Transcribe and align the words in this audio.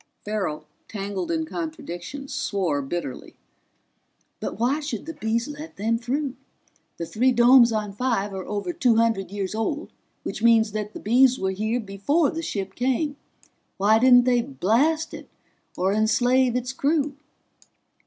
Farrell, 0.25 0.65
tangled 0.87 1.29
in 1.29 1.45
contradictions, 1.45 2.33
swore 2.33 2.81
bitterly. 2.81 3.35
"But 4.39 4.57
why 4.57 4.79
should 4.79 5.05
the 5.05 5.13
Bees 5.13 5.47
let 5.47 5.75
them 5.75 5.99
through? 5.99 6.35
The 6.97 7.05
three 7.05 7.31
domes 7.31 7.71
on 7.71 7.93
Five 7.93 8.33
are 8.33 8.47
over 8.47 8.73
two 8.73 8.95
hundred 8.95 9.29
years 9.29 9.53
old, 9.53 9.91
which 10.23 10.41
means 10.41 10.71
that 10.71 10.93
the 10.93 10.99
Bees 10.99 11.37
were 11.37 11.51
here 11.51 11.79
before 11.79 12.31
the 12.31 12.41
ship 12.41 12.73
came. 12.73 13.15
Why 13.77 13.99
didn't 13.99 14.23
they 14.25 14.41
blast 14.41 15.13
it 15.13 15.29
or 15.77 15.93
enslave 15.93 16.55
its 16.55 16.73
crew?" 16.73 17.15